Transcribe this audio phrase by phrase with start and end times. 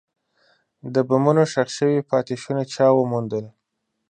[0.93, 3.45] د بمونو ښخ شوي پاتې شوني چا وموندل.